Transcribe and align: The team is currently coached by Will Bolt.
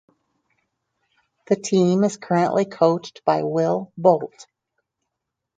The 1.45 1.55
team 1.57 2.03
is 2.03 2.17
currently 2.17 2.65
coached 2.65 3.21
by 3.23 3.43
Will 3.43 3.93
Bolt. 3.99 4.47